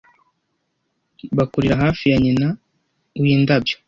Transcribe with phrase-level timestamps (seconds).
[1.37, 2.47] bakurira hafi ya nyina
[3.21, 3.75] windabyo